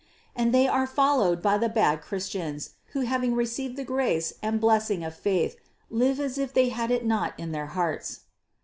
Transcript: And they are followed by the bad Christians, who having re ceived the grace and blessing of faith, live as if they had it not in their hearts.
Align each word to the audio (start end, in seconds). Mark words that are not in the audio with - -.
And 0.35 0.51
they 0.51 0.67
are 0.67 0.87
followed 0.87 1.43
by 1.43 1.59
the 1.59 1.69
bad 1.69 2.01
Christians, 2.01 2.71
who 2.93 3.01
having 3.01 3.35
re 3.35 3.45
ceived 3.45 3.75
the 3.75 3.83
grace 3.83 4.33
and 4.41 4.59
blessing 4.59 5.03
of 5.03 5.13
faith, 5.15 5.55
live 5.91 6.19
as 6.19 6.39
if 6.39 6.51
they 6.51 6.69
had 6.69 6.89
it 6.89 7.05
not 7.05 7.39
in 7.39 7.51
their 7.51 7.67
hearts. 7.67 8.21